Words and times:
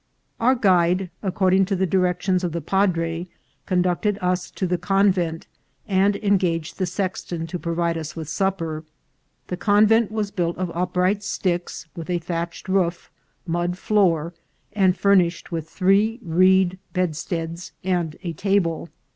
Our 0.39 0.55
guide, 0.55 1.11
according 1.21 1.65
to 1.65 1.75
the 1.75 1.85
directions 1.85 2.43
of 2.43 2.53
the 2.53 2.59
padre, 2.61 3.27
conducted 3.67 4.17
us 4.19 4.49
to 4.49 4.65
the 4.65 4.79
convent, 4.79 5.45
and 5.87 6.15
engaged 6.15 6.79
the 6.79 6.87
sexton 6.87 7.45
to 7.45 7.59
provide 7.59 7.99
us 7.99 8.15
with 8.15 8.27
supper. 8.27 8.83
The 9.45 9.57
convent 9.57 10.11
was 10.11 10.31
built 10.31 10.57
of 10.57 10.71
upright 10.75 11.21
sticks, 11.21 11.85
with 11.95 12.09
a 12.09 12.17
thatched 12.17 12.67
roof, 12.67 13.11
mud 13.45 13.77
floor, 13.77 14.33
and 14.73 14.97
furnished 14.97 15.51
with 15.51 15.69
three 15.69 16.19
reed 16.23 16.79
bedsteads 16.93 17.71
and 17.83 18.15
a 18.23 18.33
table. 18.33 18.89